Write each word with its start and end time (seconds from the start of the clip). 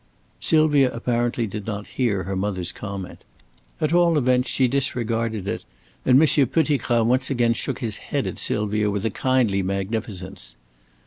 Sylvia 0.39 0.91
apparently 0.93 1.45
did 1.45 1.67
not 1.67 1.85
hear 1.85 2.23
her 2.23 2.35
mother's 2.35 2.71
comment. 2.71 3.23
At 3.79 3.93
all 3.93 4.17
events 4.17 4.49
she 4.49 4.67
disregarded 4.67 5.47
it, 5.47 5.63
and 6.07 6.17
Monsieur 6.17 6.47
Pettigrat 6.47 7.05
once 7.05 7.29
again 7.29 7.53
shook 7.53 7.77
his 7.81 7.97
head 7.97 8.25
at 8.25 8.39
Sylvia 8.39 8.89
with 8.89 9.05
a 9.05 9.11
kindly 9.11 9.61
magnificence. 9.61 10.55